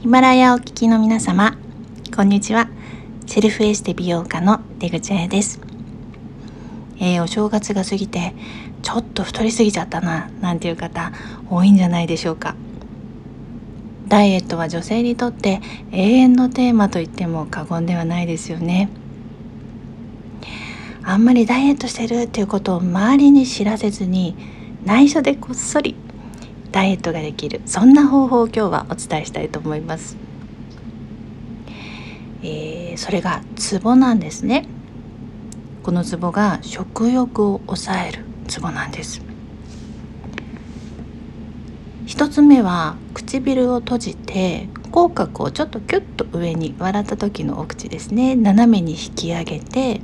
[0.00, 1.58] ヒマラヤお聞きの皆様、
[2.14, 2.68] こんにちは。
[3.26, 5.60] セルフエステ美容家の出口彩です。
[7.00, 8.32] えー、お正月が過ぎて、
[8.82, 11.10] ちょっと太りすぎちゃったな、なんていう方、
[11.50, 12.54] 多いんじゃないでしょうか。
[14.06, 15.60] ダイエットは女性にとって
[15.90, 18.90] 永遠のテーマと言っても過言ではないですよね。
[21.02, 24.36] あんまりダイエットしてるっていうことを周りに知らせずに
[24.84, 25.96] 内緒でこっそり
[26.78, 27.60] ダイエットができる。
[27.66, 30.16] そんな方法を今日はお伝えしたいと思います、
[32.44, 34.64] えー、それがツボなんですね。
[35.82, 39.20] このツボが食欲を抑えるツボなんです。
[42.06, 48.36] 一つ目は唇を閉じて口角をちょっとキュッと上に笑った時のお口ですね。
[48.36, 50.00] 斜めに引き上げて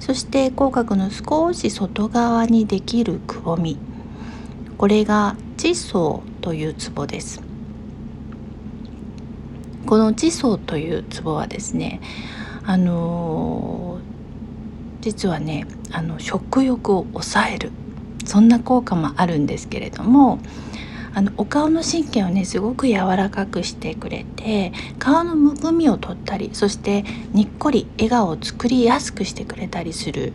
[0.00, 3.76] そして口角の少し外側にできるくぼみ。
[4.78, 7.42] これが地層というツボです
[9.86, 12.00] この地層というツボはですね
[12.64, 17.72] あのー、実はねあの食欲を抑える
[18.24, 20.38] そんな効果もあるんですけれども
[21.12, 27.02] あのお顔の神経をねすごく柔らかくしてくれて顔のむくみを取ったりそして
[27.32, 30.34] にっこり笑顔を作りやすくしてくれたりする、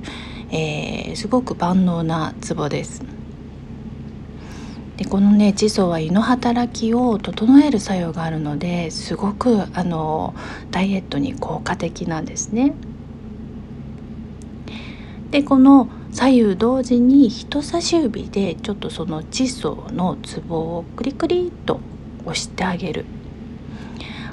[0.51, 3.22] えー、すごく万能なツボです。
[5.03, 10.33] でこのね地層は胃の働きを整える作用があるのですごくあの
[10.71, 12.73] ダイエットに効果的なんですね。
[15.29, 21.81] でこの左右同時に人差し指でちょっとその地層のツボをクリクリっと
[22.21, 23.05] 押してあげる。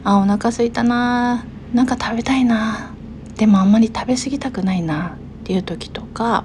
[0.05, 1.45] あお腹すいたな。
[1.75, 2.95] なんか食べたいな。
[3.37, 5.17] でもあんまり食べ過ぎたくないな。
[5.41, 6.45] っていう時とか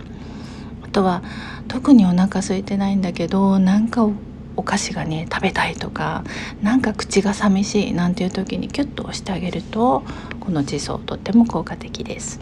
[0.96, 1.22] とは
[1.68, 4.08] 特にお腹空いてないんだけどなんか
[4.56, 6.24] お菓子がね食べたいとか
[6.62, 10.04] なんか口が寂しいなんていう時にキュッと押してあげると
[10.40, 12.40] この地層とっても効果的です。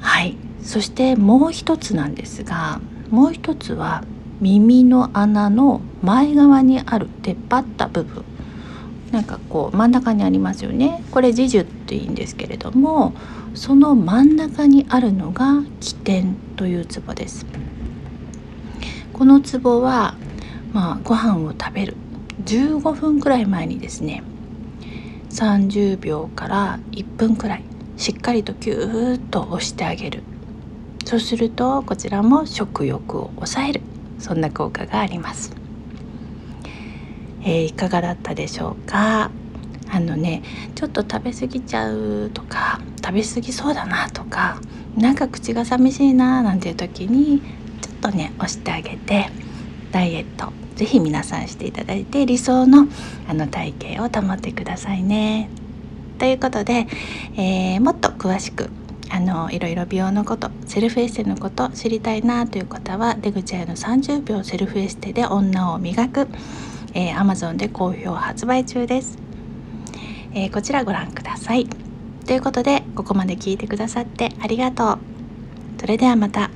[0.00, 2.80] はいそしてもう一つなんですが
[3.10, 4.04] もう一つは
[4.40, 8.24] 耳の穴の前側にある出っ張った部分
[9.12, 11.04] なんかこう真ん中にありますよね。
[11.10, 13.12] これ自樹っていいんですけれども
[13.54, 17.46] その真ん中にあるのが起点というツボです。
[19.12, 20.16] このツボは
[20.72, 21.96] まあご飯を食べる。
[22.44, 24.24] 15分くらい前にですね
[25.30, 27.64] 30秒から1分くらい
[27.98, 30.22] しっかりとキューッと押してあげる。
[31.04, 33.82] そうするとこちらも食欲を抑える。
[34.18, 35.52] そんな効果があります、
[37.44, 39.30] えー、いかがだったでしょうか？
[39.94, 40.42] あのね
[40.74, 44.58] ちょっと食べ過ぎちゃうとか食べ過ぎそうだなとか
[44.96, 47.40] なんか口が寂しいななんていう時に
[47.82, 49.28] ちょっとね押してあげて
[49.90, 52.86] ダイエット是非皆さんしていただいて理想の
[53.28, 55.50] あの体型を保ってくださいね。
[56.18, 56.86] ということで、
[57.36, 58.70] えー、もっと詳しく
[59.10, 66.28] あのいろいろ美容のことセルフエステのこと知りたいなという方は出口屋の30秒セルフエステで女を磨く、
[66.94, 69.18] えー、Amazon で好評発売中です。
[70.34, 71.66] えー、こちらご覧ください。
[72.26, 74.98] ということでここまで聞いてくださってありがとう。
[75.80, 76.50] それではまた。